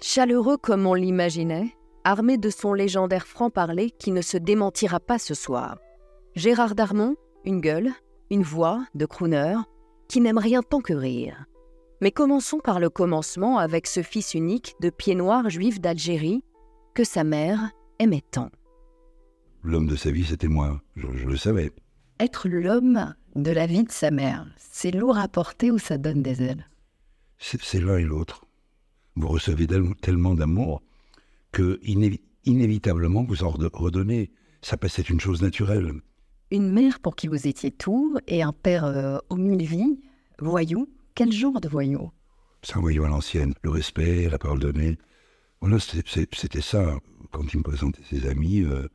Chaleureux 0.00 0.56
comme 0.58 0.86
on 0.86 0.94
l'imaginait, 0.94 1.74
armé 2.04 2.38
de 2.38 2.50
son 2.50 2.72
légendaire 2.72 3.26
franc-parler 3.26 3.90
qui 3.90 4.12
ne 4.12 4.22
se 4.22 4.36
démentira 4.36 5.00
pas 5.00 5.18
ce 5.18 5.34
soir. 5.34 5.78
Gérard 6.34 6.74
Darmon, 6.74 7.16
une 7.44 7.60
gueule, 7.60 7.90
une 8.30 8.42
voix 8.42 8.84
de 8.94 9.06
crooner, 9.06 9.56
qui 10.08 10.20
n'aime 10.20 10.38
rien 10.38 10.62
tant 10.62 10.80
que 10.80 10.92
rire. 10.92 11.46
Mais 12.00 12.10
commençons 12.10 12.58
par 12.58 12.78
le 12.78 12.90
commencement 12.90 13.58
avec 13.58 13.86
ce 13.86 14.02
fils 14.02 14.34
unique 14.34 14.74
de 14.80 14.90
pied 14.90 15.14
noir 15.14 15.48
juif 15.48 15.80
d'Algérie 15.80 16.44
que 16.94 17.04
sa 17.04 17.24
mère 17.24 17.70
aimait 17.98 18.24
tant. 18.30 18.50
L'homme 19.62 19.86
de 19.86 19.96
sa 19.96 20.10
vie, 20.10 20.24
c'était 20.24 20.46
moi, 20.46 20.80
je, 20.94 21.06
je 21.16 21.26
le 21.26 21.36
savais. 21.36 21.72
Être 22.20 22.48
l'homme 22.48 23.14
de 23.34 23.50
la 23.50 23.66
vie 23.66 23.84
de 23.84 23.92
sa 23.92 24.10
mère, 24.10 24.46
c'est 24.58 24.90
lourd 24.90 25.18
à 25.18 25.28
porter 25.28 25.70
ou 25.70 25.78
ça 25.78 25.98
donne 25.98 26.22
des 26.22 26.42
ailes? 26.42 26.68
C'est 27.38 27.60
c'est 27.62 27.80
l'un 27.80 27.98
et 27.98 28.04
l'autre. 28.04 28.45
Vous 29.16 29.28
recevez 29.28 29.66
tel- 29.66 29.94
tellement 30.02 30.34
d'amour 30.34 30.82
que 31.52 31.80
inévi- 31.82 32.20
inévitablement 32.44 33.24
vous 33.24 33.42
en 33.44 33.50
redonnez. 33.50 34.30
Ça 34.62 34.76
passe, 34.76 34.94
c'est 34.94 35.10
une 35.10 35.20
chose 35.20 35.42
naturelle. 35.42 35.92
Une 36.50 36.70
mère 36.70 37.00
pour 37.00 37.16
qui 37.16 37.26
vous 37.28 37.46
étiez 37.46 37.70
tout 37.70 38.16
et 38.28 38.42
un 38.42 38.52
père 38.52 38.84
euh, 38.84 39.18
aux 39.30 39.36
mille 39.36 39.64
vies, 39.64 40.00
voyou. 40.38 40.88
Quel 41.14 41.32
genre 41.32 41.60
de 41.60 41.68
voyou? 41.68 42.10
C'est 42.62 42.76
un 42.76 42.80
voyou 42.80 43.04
à 43.04 43.08
l'ancienne. 43.08 43.54
Le 43.62 43.70
respect, 43.70 44.28
la 44.28 44.38
parole 44.38 44.58
donnée. 44.60 44.98
Voilà, 45.60 45.78
c'était 45.80 46.60
ça. 46.60 46.98
Quand 47.32 47.52
il 47.52 47.58
me 47.58 47.62
présentait 47.62 48.02
ses 48.08 48.26
amis, 48.28 48.60
euh, 48.62 48.88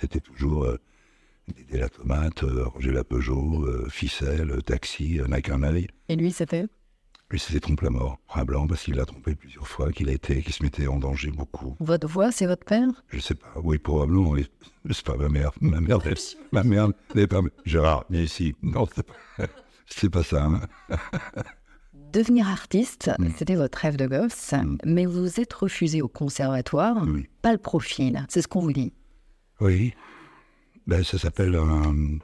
c'était 0.00 0.20
toujours 0.20 0.64
euh, 0.64 0.76
Dédé 1.56 1.78
la 1.78 1.88
tomate, 1.88 2.42
euh, 2.44 2.66
Roger 2.66 2.92
la 2.92 3.04
Peugeot, 3.04 3.64
euh, 3.64 3.86
ficelle, 3.88 4.62
taxi, 4.66 5.18
n'a 5.28 5.40
qu'un 5.40 5.62
œil. 5.62 5.88
Et 6.10 6.16
lui, 6.16 6.30
c'était? 6.30 6.66
Lui, 7.30 7.38
c'était 7.38 7.60
trompe 7.60 7.82
la 7.82 7.90
mort. 7.90 8.18
Un 8.34 8.44
blanc 8.44 8.66
parce 8.66 8.84
qu'il 8.84 8.94
l'a 8.94 9.04
trompé 9.04 9.34
plusieurs 9.34 9.68
fois, 9.68 9.92
qu'il 9.92 10.08
a 10.08 10.12
été, 10.12 10.40
qu'il 10.42 10.54
se 10.54 10.62
mettait 10.62 10.86
en 10.86 10.98
danger 10.98 11.30
beaucoup. 11.30 11.76
Votre 11.78 12.08
voix, 12.08 12.32
c'est 12.32 12.46
votre 12.46 12.64
père? 12.64 12.88
Je 13.10 13.18
sais 13.20 13.34
pas. 13.34 13.48
Oui, 13.62 13.76
probablement. 13.78 14.30
oui. 14.30 14.46
C'est 14.90 15.04
pas 15.04 15.16
ma 15.16 15.28
mère. 15.28 15.50
Ma 15.60 15.80
mère, 15.82 15.98
elle- 16.06 16.14
ma 16.52 16.62
mère 16.62 16.88
n'est 17.14 17.26
pas. 17.26 17.40
Gérard, 17.66 18.04
viens 18.08 18.22
ici. 18.22 18.54
Non, 18.62 18.86
c'est 18.94 19.02
pas, 19.06 19.12
c'est 19.86 20.08
pas 20.10 20.22
ça. 20.22 20.44
hein. 20.44 20.60
Devenir 22.12 22.48
artiste, 22.48 23.10
Mm. 23.18 23.28
c'était 23.36 23.54
votre 23.56 23.76
rêve 23.78 23.96
de 23.96 24.06
gosse, 24.06 24.52
Mm. 24.52 24.78
mais 24.86 25.04
vous 25.04 25.20
vous 25.20 25.40
êtes 25.40 25.52
refusé 25.52 26.00
au 26.00 26.08
conservatoire, 26.08 26.96
Oui. 27.06 27.28
pas 27.42 27.52
le 27.52 27.58
profil, 27.58 28.24
c'est 28.30 28.40
ce 28.40 28.48
qu'on 28.48 28.60
vous 28.60 28.72
dit. 28.72 28.94
Oui. 29.60 29.92
Ben, 30.86 31.04
ça 31.04 31.18
s'appelle 31.18 31.54
un. 31.56 32.18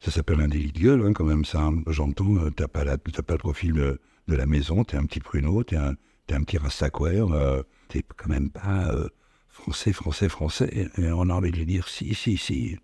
Ça 0.00 0.10
s'appelle 0.10 0.40
un 0.40 0.48
délit 0.48 0.72
de 0.72 0.78
gueule, 0.80 1.02
hein, 1.06 1.12
quand 1.12 1.24
même, 1.24 1.44
ça. 1.44 1.70
J'entends, 1.88 2.36
euh, 2.36 2.50
t'as 2.50 2.68
pas, 2.68 2.84
la- 2.84 2.96
t'as 2.96 3.22
pas 3.22 3.34
le 3.34 3.38
profil 3.38 3.72
de, 3.74 4.00
de 4.28 4.36
la 4.36 4.46
maison, 4.46 4.84
t'es 4.84 4.96
un 4.96 5.04
petit 5.04 5.20
pruneau, 5.20 5.62
t'es 5.64 5.76
un, 5.76 5.94
t'es 6.26 6.34
un 6.34 6.42
petit 6.42 6.58
rastaquaire, 6.58 7.32
euh, 7.32 7.62
t'es 7.88 8.02
quand 8.16 8.28
même 8.28 8.50
pas 8.50 8.88
euh, 8.92 9.08
français, 9.48 9.92
français, 9.92 10.28
français. 10.28 10.90
Et 10.98 11.10
on 11.10 11.28
a 11.28 11.34
envie 11.34 11.50
de 11.50 11.56
lui 11.56 11.66
dire 11.66 11.88
si, 11.88 12.14
si, 12.14 12.36
si. 12.36 12.78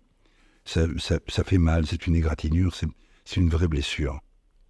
Ça, 0.65 0.81
ça, 0.97 1.17
ça 1.27 1.43
fait 1.43 1.57
mal, 1.57 1.85
c'est 1.87 2.05
une 2.05 2.15
égratignure, 2.15 2.75
c'est, 2.75 2.87
une 3.35 3.49
vraie 3.49 3.67
blessure. 3.67 4.19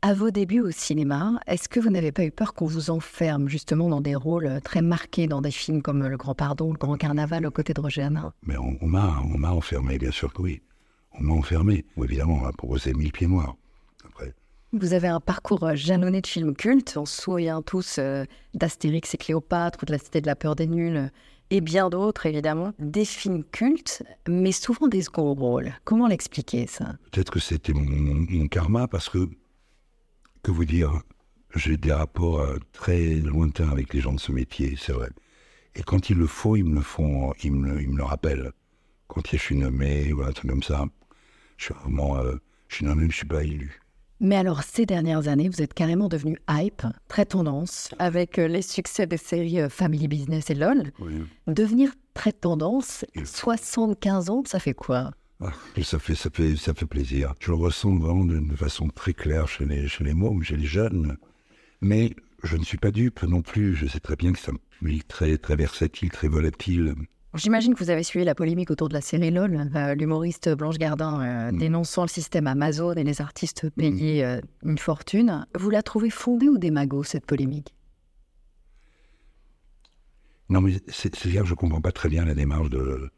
À 0.04 0.14
vos 0.14 0.32
débuts 0.32 0.62
au 0.62 0.72
cinéma, 0.72 1.40
est-ce 1.46 1.70
que 1.70 1.80
vous 1.80 1.90
n'avez 1.90 2.12
pas 2.12 2.24
eu 2.24 2.32
peur 2.32 2.54
qu'on 2.54 2.66
vous 2.66 2.90
enferme 2.90 3.48
justement 3.50 3.90
dans 3.90 4.02
des 4.02 4.16
rôles 4.16 4.48
euh, 4.48 4.60
très 4.60 4.82
marqués 4.82 5.28
dans 5.28 5.42
des 5.42 5.52
films 5.52 5.82
comme 5.82 6.08
Le 6.08 6.18
Grand 6.18 6.34
Pardon, 6.34 6.72
Le 6.72 6.78
Grand 6.78 6.96
Carnaval 6.96 7.46
aux 7.46 7.52
côtés 7.52 7.74
de 7.74 7.82
Roger 7.82 8.04
Hanin 8.04 8.34
Mais 8.44 8.58
on, 8.58 8.88
m'a, 8.88 9.22
on 9.24 9.38
m'a 9.38 9.52
enfermé, 9.52 10.00
bien 10.00 10.12
sûr 10.12 10.34
que 10.34 10.42
oui. 10.42 10.62
On 11.20 11.24
m'a 11.24 11.34
enfermé. 11.34 11.86
Ou 11.98 12.06
évidemment, 12.06 12.36
on 12.36 12.46
m'a 12.46 12.52
proposé 12.52 12.94
mille 12.94 13.12
pieds 13.12 13.28
noirs. 13.28 13.56
Vous 14.74 14.94
avez 14.94 15.10
un 15.10 15.20
parcours 15.20 15.64
euh, 15.66 15.76
jalonné 15.76 16.22
de 16.22 16.28
films 16.28 16.56
cultes. 16.56 16.96
On 16.96 17.06
se 17.06 17.22
souvient 17.22 17.62
tous 17.62 17.98
euh, 18.00 18.24
d'Astérix 18.54 19.14
et 19.14 19.18
Cléopâtre 19.18 19.80
ou 19.82 19.86
de 19.86 19.92
La 19.92 19.98
Cité 19.98 20.22
de 20.22 20.28
la 20.28 20.38
Peur 20.38 20.56
des 20.56 20.68
Nuls 20.68 20.96
euh, 20.96 21.08
et 21.50 21.60
bien 21.60 21.90
d'autres, 21.90 22.26
évidemment. 22.26 22.72
Des 22.80 23.04
films 23.04 23.44
cultes, 23.44 24.02
mais 24.30 24.54
souvent 24.54 24.88
des 24.88 25.02
seconds 25.02 25.34
rôles. 25.34 25.74
Comment 25.84 26.08
l'expliquer, 26.08 26.68
ça? 26.68 26.96
Peut-être 27.12 27.32
que 27.32 27.42
c'était 27.42 27.74
mon, 27.74 28.48
karma, 28.48 28.88
parce 28.88 29.10
que, 29.10 29.30
que 30.44 30.52
vous 30.52 30.64
dire, 30.64 31.02
j'ai 31.54 31.76
des 31.76 31.92
rapports 31.92 32.48
très 32.72 33.16
lointains 33.16 33.70
avec 33.70 33.94
les 33.94 34.00
gens 34.00 34.14
de 34.14 34.20
ce 34.22 34.32
métier, 34.32 34.78
c'est 34.80 34.94
vrai. 34.94 35.10
Et 35.76 35.84
quand 35.84 36.10
il 36.10 36.16
le 36.18 36.28
faut, 36.28 36.56
ils 36.56 36.64
me 36.64 36.76
le 36.76 36.82
font, 36.82 37.34
ils 37.44 37.52
me, 37.52 37.82
le- 37.82 38.04
rappellent. 38.04 38.54
Quand 39.10 39.22
je 39.30 39.36
suis 39.36 39.58
nommé, 39.58 40.14
ou 40.14 40.24
un 40.24 40.32
truc 40.32 40.50
comme 40.50 40.64
ça, 40.64 40.86
je 41.58 41.66
suis 41.66 41.74
vraiment, 41.74 42.16
je 42.70 42.76
suis 42.76 42.86
nommé, 42.86 43.08
je 43.10 43.18
suis 43.18 43.28
pas 43.28 43.44
élu. 43.44 43.81
Mais 44.24 44.36
alors, 44.36 44.62
ces 44.62 44.86
dernières 44.86 45.28
années, 45.28 45.50
vous 45.50 45.64
êtes 45.64 45.74
carrément 45.74 46.08
devenu 46.08 46.38
hype, 46.48 46.84
très 47.08 47.26
tendance, 47.26 47.90
avec 47.98 48.38
euh, 48.38 48.48
les 48.48 48.62
succès 48.62 49.08
des 49.08 49.18
séries 49.18 49.60
euh, 49.60 49.68
Family 49.68 50.08
Business 50.08 50.52
et 50.52 50.54
LOL. 50.54 50.92
Devenir 51.48 51.92
très 52.14 52.32
tendance, 52.32 53.04
Et- 53.16 53.26
75 53.26 54.30
ans, 54.30 54.44
ça 54.46 54.60
fait 54.60 54.76
quoi? 54.76 55.12
Ah, 55.44 55.52
ça 55.84 55.98
fait, 55.98 56.14
ça 56.14 56.30
fait, 56.32 56.56
ça 56.56 56.76
fait 56.76 56.86
plaisir. 56.86 57.34
Je 57.40 57.50
le 57.50 57.58
ressens 57.58 57.96
vraiment 57.98 58.24
d'une 58.24 58.56
façon 58.56 58.90
très 58.90 59.14
claire 59.14 59.48
chez 59.48 59.66
les, 59.66 59.88
chez 59.88 60.04
les 60.04 60.14
mômes, 60.14 60.44
chez 60.44 60.56
les 60.56 60.68
jeunes. 60.68 61.18
Mais 61.82 62.16
je 62.44 62.58
ne 62.58 62.64
suis 62.64 62.78
pas 62.78 62.92
dupe 62.92 63.24
non 63.24 63.42
plus. 63.42 63.76
Je 63.76 63.88
sais 63.88 64.00
très 64.00 64.16
bien 64.16 64.34
que 64.34 64.40
c'est 64.40 64.52
un 64.52 64.58
public 64.78 65.08
très, 65.08 65.40
très 65.40 65.56
versatile, 65.56 66.12
très 66.12 66.28
volatile. 66.28 66.94
J'imagine 67.34 67.74
que 67.74 67.80
vous 67.82 67.90
avez 67.90 68.04
suivi 68.04 68.26
la 68.26 68.36
polémique 68.36 68.72
autour 68.72 68.90
de 68.90 68.94
la 68.94 69.00
série 69.00 69.32
LOL, 69.32 69.70
euh, 69.76 69.96
l'humoriste 69.96 70.50
Blanche 70.50 70.78
Gardin 70.78 71.22
euh, 71.22 71.52
Mm. 71.52 71.58
dénonçant 71.58 72.02
le 72.02 72.10
système 72.10 72.46
Amazon 72.46 72.94
et 72.94 73.06
les 73.06 73.22
artistes 73.22 73.70
payés 73.70 74.26
euh, 74.26 74.42
une 74.64 74.78
fortune. 74.78 75.46
Vous 75.58 75.70
la 75.70 75.82
trouvez 75.82 76.10
fondée 76.10 76.50
ou 76.50 76.58
démago, 76.58 77.04
cette 77.04 77.26
polémique? 77.26 77.74
Non, 80.50 80.60
mais 80.60 80.74
c'est 80.90 81.16
c'est 81.16 81.30
dire 81.30 81.44
que 81.44 81.48
je 81.48 81.54
comprends 81.54 81.80
pas 81.80 81.94
très 81.94 82.10
bien 82.10 82.26
la 82.26 82.34
démarche 82.34 82.70
de, 82.70 83.10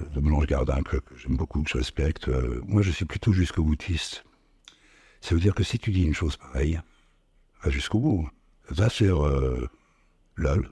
de 0.00 0.20
Blanche 0.20 0.46
Gardin, 0.46 0.82
que, 0.82 0.96
que 0.96 1.14
j'aime 1.18 1.36
beaucoup, 1.36 1.62
que 1.62 1.68
je 1.68 1.76
respecte. 1.76 2.28
Moi, 2.66 2.80
je 2.80 2.90
suis 2.90 3.04
plutôt 3.04 3.32
jusqu'au 3.32 3.62
boutiste. 3.62 4.24
Ça 5.20 5.34
veut 5.34 5.40
dire 5.42 5.54
que 5.54 5.62
si 5.62 5.78
tu 5.78 5.90
dis 5.90 6.04
une 6.04 6.14
chose 6.14 6.38
pareille, 6.38 6.80
va 7.62 7.70
jusqu'au 7.70 7.98
bout. 8.00 8.30
Va 8.70 8.88
sur 8.88 9.28
LOL, 10.36 10.70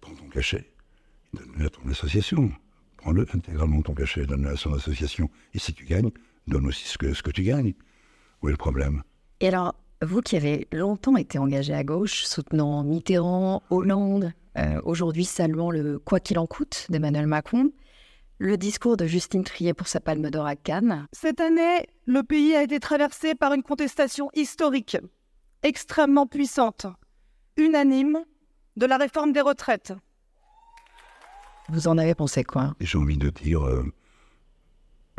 prends 0.00 0.14
ton 0.16 0.28
cachet, 0.28 0.72
donne-le 1.36 1.66
à 1.66 1.70
ton 1.70 1.88
association. 1.88 2.50
Prends-le 2.96 3.26
intégralement 3.34 3.82
ton 3.82 3.94
cachet, 3.94 4.26
donne-le 4.26 4.50
à 4.50 4.56
son 4.56 4.74
association. 4.74 5.30
Et 5.54 5.58
si 5.58 5.72
tu 5.72 5.84
gagnes, 5.84 6.10
donne 6.46 6.66
aussi 6.66 6.86
ce 6.86 6.98
que, 6.98 7.12
ce 7.14 7.22
que 7.22 7.30
tu 7.30 7.42
gagnes. 7.42 7.74
Où 8.42 8.48
est 8.48 8.52
le 8.52 8.56
problème? 8.56 9.02
Et 9.40 9.48
alors, 9.48 9.74
vous 10.02 10.20
qui 10.20 10.36
avez 10.36 10.68
longtemps 10.72 11.16
été 11.16 11.38
engagé 11.38 11.72
à 11.72 11.84
gauche, 11.84 12.24
soutenant 12.24 12.82
Mitterrand, 12.84 13.62
Hollande, 13.70 14.32
euh, 14.58 14.80
aujourd'hui 14.84 15.24
saluant 15.24 15.70
le 15.70 15.98
quoi 15.98 16.20
qu'il 16.20 16.38
en 16.38 16.46
coûte 16.46 16.86
d'Emmanuel 16.90 17.26
Macron, 17.26 17.70
le 18.38 18.56
discours 18.56 18.96
de 18.96 19.06
Justine 19.06 19.44
Trier 19.44 19.72
pour 19.72 19.88
sa 19.88 20.00
Palme 20.00 20.30
d'Or 20.30 20.46
à 20.46 20.56
Cannes, 20.56 21.06
Cette 21.12 21.40
année, 21.40 21.86
le 22.04 22.22
pays 22.22 22.54
a 22.54 22.62
été 22.62 22.78
traversé 22.80 23.34
par 23.34 23.54
une 23.54 23.62
contestation 23.62 24.30
historique, 24.34 24.98
extrêmement 25.62 26.26
puissante, 26.26 26.86
unanime, 27.56 28.18
de 28.76 28.86
la 28.86 28.98
réforme 28.98 29.32
des 29.32 29.40
retraites. 29.40 29.94
Vous 31.68 31.88
en 31.88 31.98
avez 31.98 32.14
pensé 32.14 32.44
quoi? 32.44 32.74
J'ai 32.80 32.98
envie 32.98 33.16
de 33.18 33.30
dire, 33.30 33.62
euh, 33.66 33.84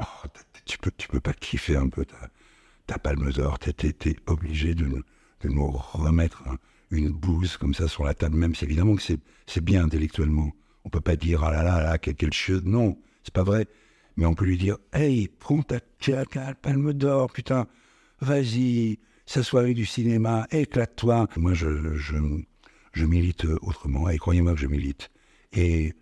oh, 0.02 0.28
tu 0.66 0.78
peux, 0.78 0.92
tu 0.98 1.08
peux 1.08 1.20
pas 1.20 1.34
kiffer 1.34 1.76
un 1.76 1.90
peu 1.90 2.06
ta, 2.06 3.00
palme 3.00 3.32
d'or. 3.32 3.60
T'es, 3.60 4.16
obligé 4.28 4.76
de, 4.76 4.86
nous- 4.86 5.72
remettre 5.72 6.48
un- 6.48 6.58
une 6.92 7.10
bouse 7.12 7.58
comme 7.58 7.74
ça 7.74 7.88
sur 7.88 8.04
la 8.06 8.14
table, 8.14 8.38
même 8.38 8.56
si 8.56 8.64
évidemment 8.66 8.96
que 8.96 9.02
c'est, 9.02 9.62
bien 9.62 9.84
intellectuellement. 9.84 10.52
On 10.86 10.90
peut 10.90 11.02
pas 11.02 11.16
dire, 11.16 11.44
ah 11.44 11.52
là 11.52 11.64
là 11.64 11.82
là, 11.84 11.98
quel, 11.98 12.16
quel 12.16 12.34
chute. 12.34 12.66
Non, 12.66 12.98
c'est 13.24 13.34
pas 13.34 13.44
vrai. 13.44 13.68
Mais 14.16 14.26
on 14.26 14.34
peut 14.34 14.46
lui 14.46 14.58
dire, 14.58 14.78
hey, 14.94 15.28
prends 15.28 15.62
ta, 15.62 15.80
ta- 15.80 16.56
palme 16.56 16.94
d'or, 16.94 17.32
putain, 17.32 17.68
vas-y, 18.22 19.00
sa 19.26 19.44
soirée 19.44 19.74
du 19.74 19.86
cinéma, 19.86 20.48
éclate-toi. 20.52 21.28
Moi, 21.36 21.54
je, 21.54 21.96
je, 21.96 22.16
je 22.94 23.06
milite 23.06 23.46
autrement, 23.62 24.10
et 24.10 24.18
croyez-moi 24.18 24.54
que 24.54 24.60
je 24.62 24.68
milite. 24.68 25.10
Et 25.54 25.94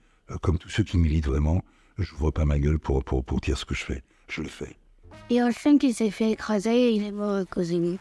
comme 0.42 0.57
tous 0.57 0.69
ceux 0.69 0.83
qui 0.83 0.98
militent 0.98 1.27
vraiment, 1.27 1.62
je 1.98 2.12
n'ouvre 2.13 2.31
pas 2.31 2.45
ma 2.45 2.60
gueule 2.60 2.80
pour, 2.80 3.04
pour, 3.04 3.24
pour 3.24 3.39
dire 3.39 3.57
ce 3.57 3.66
que 3.66 3.75
je 3.75 3.83
fais. 3.83 4.04
Je 4.27 4.42
le 4.42 4.48
fais. 4.50 4.75
Et 5.30 5.39
un 5.39 5.51
chien 5.51 5.77
qui 5.77 5.94
s'est 5.94 6.12
fait 6.12 6.31
écraser 6.31 6.72
et 6.75 6.92
il 6.92 7.04
est 7.04 7.12
mort 7.12 7.45
de 7.45 7.77
lui. 7.80 8.00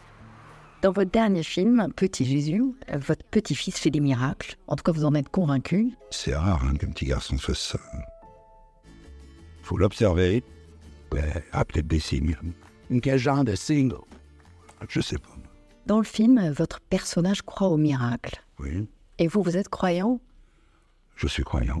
Dans 0.81 0.91
votre 0.91 1.09
dernier 1.09 1.41
film, 1.43 1.87
Petit 1.95 2.25
Jésus, 2.25 2.61
euh, 2.91 2.97
votre 2.97 3.23
petit-fils 3.25 3.79
fait 3.79 3.89
des 3.89 3.99
miracles. 4.01 4.57
En 4.67 4.75
tout 4.75 4.83
cas, 4.83 4.91
vous 4.91 5.05
en 5.05 5.15
êtes 5.15 5.29
convaincu. 5.29 5.91
C'est 6.11 6.35
rare 6.35 6.63
hein, 6.65 6.75
qu'un 6.75 6.89
petit 6.91 7.05
garçon 7.05 7.37
fasse 7.37 7.59
ça. 7.59 7.79
faut 9.63 9.77
l'observer. 9.77 10.43
Ah, 11.53 11.63
peut-être 11.63 11.87
des 11.87 11.99
signes. 11.99 12.35
Quel 13.01 13.17
genre 13.17 13.43
de 13.45 13.55
signe 13.55 13.93
Je 14.89 14.99
sais 14.99 15.17
pas. 15.17 15.29
Dans 15.85 15.97
le 15.99 16.03
film, 16.03 16.49
votre 16.51 16.81
personnage 16.81 17.41
croit 17.41 17.69
au 17.69 17.77
miracle. 17.77 18.43
Oui, 18.59 18.87
Et 19.17 19.27
vous, 19.27 19.41
vous 19.41 19.55
êtes 19.55 19.69
croyant? 19.69 20.19
Je 21.15 21.27
suis 21.27 21.43
croyant. 21.43 21.79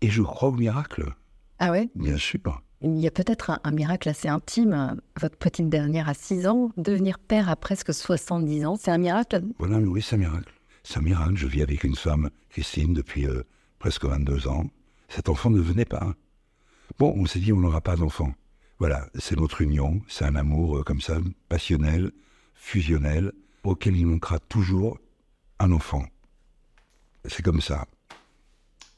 Et 0.00 0.10
je 0.10 0.22
crois 0.22 0.48
au 0.50 0.52
miracle, 0.52 1.12
Ah 1.58 1.70
ouais? 1.72 1.88
Bien 1.94 2.16
sûr. 2.16 2.38
Il 2.80 2.98
y 2.98 3.06
a 3.08 3.10
peut-être 3.10 3.50
un, 3.50 3.58
un 3.64 3.72
miracle 3.72 4.08
assez 4.08 4.28
intime. 4.28 5.00
Votre 5.20 5.36
petite 5.36 5.68
dernière 5.68 6.08
a 6.08 6.14
6 6.14 6.46
ans, 6.46 6.70
devenir 6.76 7.18
père 7.18 7.48
à 7.48 7.56
presque 7.56 7.92
70 7.92 8.64
ans, 8.66 8.76
c'est 8.76 8.92
un 8.92 8.98
miracle? 8.98 9.42
Voilà, 9.58 9.78
oui, 9.78 10.00
c'est 10.00 10.14
un 10.14 10.18
miracle. 10.18 10.52
c'est 10.84 10.98
un 10.98 11.02
miracle. 11.02 11.34
Je 11.36 11.48
vis 11.48 11.62
avec 11.62 11.82
une 11.82 11.96
femme, 11.96 12.30
Christine, 12.50 12.94
depuis 12.94 13.26
euh, 13.26 13.42
presque 13.80 14.04
22 14.04 14.46
ans. 14.46 14.66
Cet 15.08 15.28
enfant 15.28 15.50
ne 15.50 15.60
venait 15.60 15.84
pas. 15.84 16.14
Bon, 17.00 17.12
on 17.16 17.26
s'est 17.26 17.40
dit, 17.40 17.52
on 17.52 17.58
n'aura 17.60 17.80
pas 17.80 17.96
d'enfant. 17.96 18.32
Voilà, 18.78 19.08
c'est 19.16 19.36
notre 19.36 19.60
union, 19.62 20.00
c'est 20.06 20.24
un 20.24 20.36
amour 20.36 20.78
euh, 20.78 20.82
comme 20.84 21.00
ça, 21.00 21.18
passionnel, 21.48 22.12
fusionnel, 22.54 23.32
auquel 23.64 23.96
il 23.96 24.06
manquera 24.06 24.38
toujours 24.38 24.98
un 25.58 25.72
enfant. 25.72 26.04
C'est 27.24 27.42
comme 27.42 27.60
ça. 27.60 27.86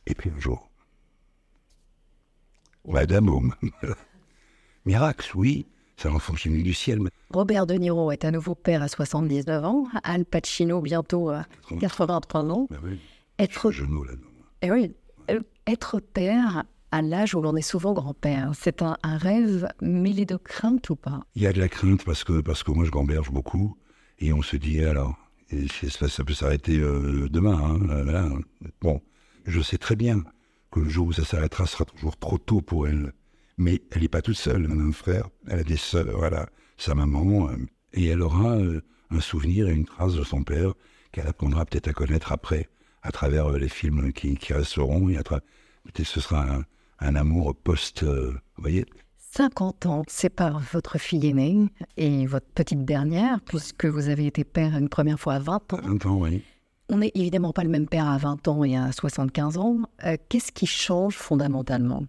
Et 0.07 0.15
puis 0.15 0.31
un 0.37 0.39
jour, 0.39 0.70
Madame 2.89 3.29
Homme. 3.29 3.55
Miracle, 4.87 5.31
oui, 5.35 5.67
est 6.03 6.49
venu 6.49 6.63
du 6.63 6.73
ciel. 6.75 7.01
Robert 7.31 7.67
De 7.67 7.75
Niro 7.75 8.11
est 8.11 8.25
à 8.25 8.31
nouveau 8.31 8.55
père 8.55 8.83
à 8.83 8.89
79 8.89 9.65
ans. 9.65 9.85
Al 10.03 10.25
Pacino, 10.25 10.81
bientôt 10.81 11.29
à 11.31 11.45
83 11.81 12.45
ans. 12.51 12.67
Ben 12.71 12.79
oui, 12.83 12.99
Être, 13.39 13.71
genou 13.71 14.05
là-dedans. 14.05 14.27
eh 14.63 14.71
oui, 14.73 14.95
euh, 15.31 15.41
être 15.67 16.01
père 16.01 16.65
à 16.93 17.03
l'âge 17.03 17.35
où 17.35 17.41
l'on 17.43 17.55
est 17.55 17.63
souvent 17.63 17.93
grand-père, 17.93 18.51
c'est 18.59 18.83
un, 18.83 18.97
un 19.05 19.17
rêve 19.17 19.69
mêlé 19.81 20.25
de 20.27 20.37
crainte 20.37 20.91
ou 20.91 20.97
pas? 20.97 21.21
Il 21.37 21.43
y 21.43 21.47
a 21.47 21.53
de 21.53 21.61
la 21.61 21.69
crainte 21.69 22.05
parce 22.05 22.25
que, 22.25 22.41
parce 22.41 22.65
que 22.65 22.73
moi 22.73 22.85
je 22.85 22.91
gamberge 22.91 23.31
beaucoup 23.31 23.77
et 24.19 24.33
on 24.33 24.43
se 24.43 24.57
dit 24.57 24.79
eh 24.79 24.87
alors, 24.87 25.15
et 25.51 25.67
ça, 25.69 26.09
ça 26.09 26.25
peut 26.25 26.33
s'arrêter 26.35 26.79
euh, 26.79 27.29
demain. 27.31 27.79
hein. 27.89 28.39
Bon, 28.81 29.01
je 29.47 29.61
sais 29.61 29.79
très 29.79 29.95
bien 29.97 30.25
que 30.71 30.81
le 30.81 30.89
jour 30.89 31.09
où 31.09 31.13
ça 31.13 31.25
s'arrêtera 31.25 31.67
sera 31.67 31.85
toujours 31.85 32.17
trop 32.17 32.39
tôt 32.39 32.61
pour 32.61 32.89
elle. 32.89 33.13
Mais 33.59 33.83
elle 33.91 34.03
n'est 34.03 34.09
pas 34.09 34.23
toute 34.23 34.37
seule, 34.37 34.65
elle 34.65 34.79
a 34.79 34.83
un 34.83 34.93
frère, 34.93 35.29
elle 35.49 35.61
a 35.61 35.65
des 35.65 35.77
sœurs, 35.77 36.17
voilà, 36.17 36.49
sa 36.79 36.95
maman, 36.95 37.51
euh, 37.51 37.57
et 37.93 38.07
elle 38.07 38.23
aura 38.23 38.57
euh, 38.57 38.81
un 39.11 39.21
souvenir 39.21 39.69
et 39.69 39.73
une 39.73 39.85
trace 39.85 40.15
de 40.15 40.25
son 40.25 40.43
père 40.43 40.73
qu'elle 41.13 41.27
apprendra 41.27 41.65
peut-être 41.67 41.89
à 41.89 41.93
connaître 41.93 42.33
après, 42.33 42.69
à 43.03 43.11
travers 43.13 43.51
euh, 43.51 43.59
les 43.59 43.69
films 43.69 44.13
qui, 44.13 44.37
qui 44.37 44.53
resteront, 44.53 45.09
et 45.09 45.17
à 45.17 45.23
peut-être 45.23 46.07
ce 46.07 46.21
sera 46.21 46.51
un, 46.51 46.65
un 47.01 47.17
amour 47.17 47.55
post, 47.55 48.03
euh, 48.03 48.33
vous 48.57 48.63
voyez, 48.63 48.87
50 49.33 49.87
ans 49.87 50.03
séparent 50.09 50.61
votre 50.73 50.99
fille 50.99 51.25
aînée 51.29 51.69
et 51.97 52.27
votre 52.27 52.49
petite 52.49 52.85
dernière, 52.85 53.41
puisque 53.41 53.87
vous 53.87 54.09
avez 54.09 54.27
été 54.27 54.45
père 54.45 54.77
une 54.77 54.89
première 54.89 55.21
fois 55.21 55.35
à 55.35 55.39
20 55.39 55.73
ans. 55.75 55.81
20 55.83 56.07
ans, 56.07 56.21
oui. 56.21 56.43
On 56.93 56.99
n'est 56.99 57.13
évidemment 57.15 57.53
pas 57.53 57.63
le 57.63 57.71
même 57.71 57.87
père 57.87 58.09
à 58.09 58.19
20 58.19 58.49
ans 58.49 58.65
et 58.65 58.77
à 58.77 58.91
75 58.91 59.59
ans. 59.59 59.79
Euh, 60.05 60.17
Qu'est-ce 60.29 60.51
qui 60.51 60.67
change 60.67 61.15
fondamentalement? 61.15 62.05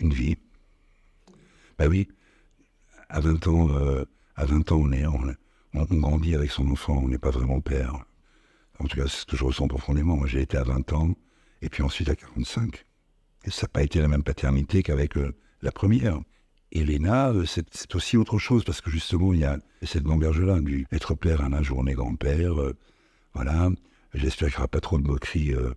Une 0.00 0.12
vie. 0.12 0.36
Bah 1.78 1.86
oui, 1.86 2.08
à 3.08 3.20
20 3.20 3.46
ans, 3.46 3.70
euh, 3.70 4.04
à 4.34 4.44
20 4.44 4.72
ans, 4.72 4.80
on, 4.82 4.90
est, 4.90 5.06
on, 5.06 5.84
grandit 6.00 6.34
avec 6.34 6.50
son 6.50 6.68
enfant, 6.68 7.00
on 7.04 7.08
n'est 7.08 7.18
pas 7.18 7.30
vraiment 7.30 7.60
père. 7.60 8.04
En 8.80 8.86
tout 8.86 8.96
cas, 8.96 9.06
c'est 9.06 9.20
ce 9.20 9.26
que 9.26 9.36
je 9.36 9.44
ressens 9.44 9.68
profondément. 9.68 10.16
Moi, 10.16 10.26
j'ai 10.26 10.40
été 10.40 10.56
à 10.56 10.64
20 10.64 10.92
ans, 10.92 11.14
et 11.62 11.68
puis 11.68 11.84
ensuite 11.84 12.08
à 12.08 12.16
45. 12.16 12.84
Et 13.44 13.50
ça 13.50 13.66
n'a 13.66 13.68
pas 13.68 13.84
été 13.84 14.00
la 14.00 14.08
même 14.08 14.24
paternité 14.24 14.82
qu'avec 14.82 15.16
euh, 15.16 15.32
la 15.62 15.70
première. 15.70 16.18
Et 16.72 16.84
Léna, 16.84 17.32
c'est 17.46 17.94
aussi 17.94 18.16
autre 18.16 18.38
chose, 18.38 18.64
parce 18.64 18.80
que 18.80 18.90
justement, 18.90 19.32
il 19.32 19.40
y 19.40 19.44
a 19.44 19.58
cette 19.84 20.02
gamberge-là, 20.02 20.60
du 20.60 20.88
être 20.90 21.14
père 21.14 21.40
à 21.40 21.44
un 21.44 21.62
jour 21.62 21.78
on 21.78 21.86
est 21.86 21.94
grand-père. 21.94 22.54
Voilà. 23.34 23.68
J'espère 24.14 24.48
qu'il 24.48 24.56
n'y 24.56 24.60
aura 24.60 24.68
pas 24.68 24.80
trop 24.80 24.98
de 24.98 25.06
moqueries 25.06 25.52
euh, 25.54 25.72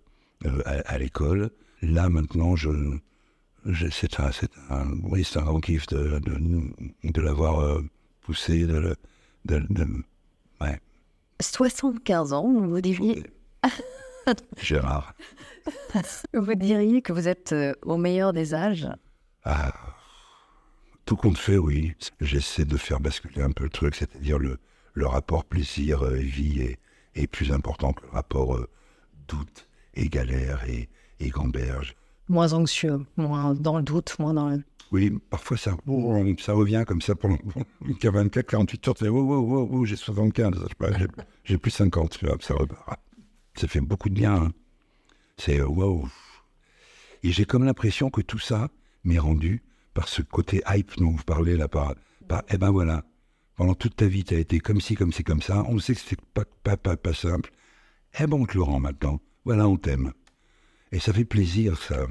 euh, 0.46 0.62
à, 0.64 0.70
à 0.94 0.98
l'école. 0.98 1.50
Là, 1.82 2.08
maintenant, 2.08 2.56
je, 2.56 2.70
je- 3.66 3.88
c'est 3.90 4.18
un, 4.20 4.30
un, 4.70 4.90
oui, 5.04 5.24
c'est 5.24 5.38
un 5.38 5.42
grand 5.44 5.60
kiff 5.60 5.86
de, 5.86 6.18
de, 6.18 6.72
de 7.04 7.20
l'avoir 7.20 7.60
euh, 7.60 7.82
poussé, 8.22 8.66
de, 8.66 8.76
le- 8.78 8.96
de, 9.44 9.58
de- 9.70 9.86
ouais, 10.60 10.80
75 11.40 12.32
ans, 12.32 12.50
vous 12.52 12.80
diriez, 12.80 13.22
Gérard. 14.62 15.14
vous 16.32 16.54
diriez 16.54 17.02
que 17.02 17.12
vous 17.12 17.28
êtes 17.28 17.52
euh, 17.52 17.74
au 17.82 17.96
meilleur 17.96 18.32
des 18.32 18.54
âges 18.54 18.88
Ah, 19.44 19.72
tout 21.04 21.16
compte 21.16 21.38
fait, 21.38 21.58
oui. 21.58 21.92
J'essaie 22.20 22.64
de 22.64 22.76
faire 22.76 23.00
basculer 23.00 23.42
un 23.42 23.50
peu 23.50 23.64
le 23.64 23.70
truc, 23.70 23.94
c'est-à-dire 23.94 24.38
le, 24.38 24.58
le 24.94 25.06
rapport 25.06 25.44
plaisir-vie 25.44 26.62
est, 26.62 26.78
est 27.14 27.26
plus 27.26 27.52
important 27.52 27.92
que 27.92 28.02
le 28.04 28.10
rapport 28.10 28.56
euh, 28.56 28.68
doute 29.28 29.68
et 29.94 30.08
galère 30.08 30.64
et, 30.68 30.88
et 31.20 31.28
gamberge. 31.30 31.94
Moins 32.28 32.52
anxieux, 32.52 33.04
moins 33.16 33.54
dans 33.54 33.76
le 33.76 33.82
doute, 33.82 34.16
moins 34.18 34.34
dans 34.34 34.48
le... 34.48 34.62
Oui, 34.92 35.12
parfois 35.30 35.56
ça, 35.56 35.76
ça 36.38 36.52
revient 36.52 36.84
comme 36.86 37.00
ça 37.00 37.14
pendant 37.14 37.38
24, 38.02 38.46
48 38.46 38.88
heures. 38.88 38.94
Tu 38.94 39.04
fais, 39.04 39.10
wow, 39.10 39.22
wow, 39.24 39.40
wow, 39.40 39.66
wow, 39.66 39.84
j'ai 39.84 39.96
75, 39.96 40.54
je 40.54 40.60
sais 40.60 40.74
pas, 40.78 40.88
j'ai- 41.44 41.58
plus 41.58 41.70
50, 41.70 42.18
tu 42.18 42.26
vois, 42.26 42.36
ça 42.40 42.54
repart. 42.54 43.00
Ça 43.56 43.66
fait 43.68 43.80
beaucoup 43.80 44.08
de 44.08 44.14
bien. 44.14 44.34
hein. 44.34 44.52
C'est 45.36 45.60
euh, 45.60 45.66
wow. 45.66 46.08
Et 47.22 47.32
j'ai 47.32 47.44
comme 47.44 47.64
l'impression 47.64 48.10
que 48.10 48.20
tout 48.20 48.38
ça 48.38 48.68
m'est 49.04 49.18
rendu 49.18 49.62
par 49.94 50.08
ce 50.08 50.22
côté 50.22 50.62
hype 50.68 50.96
dont 50.98 51.10
vous 51.10 51.24
parlez 51.24 51.56
là, 51.56 51.68
par, 51.68 51.94
par 52.28 52.42
eh 52.50 52.58
ben 52.58 52.70
voilà, 52.70 53.04
pendant 53.56 53.74
toute 53.74 53.96
ta 53.96 54.06
vie, 54.06 54.24
tu 54.24 54.34
as 54.34 54.38
été 54.38 54.60
comme 54.60 54.80
ci, 54.80 54.94
comme 54.94 55.12
ci, 55.12 55.24
comme 55.24 55.42
ça. 55.42 55.64
On 55.68 55.78
sait 55.78 55.94
que 55.94 56.00
c'est 56.00 56.20
pas, 56.20 56.44
pas, 56.62 56.76
pas, 56.76 56.96
pas 56.96 57.14
simple. 57.14 57.50
Eh 58.18 58.26
ben 58.26 58.36
on 58.36 58.80
maintenant. 58.80 59.20
Voilà, 59.44 59.68
on 59.68 59.76
t'aime. 59.76 60.12
Et 60.92 61.00
ça 61.00 61.12
fait 61.12 61.24
plaisir, 61.24 61.76
ça. 61.76 62.06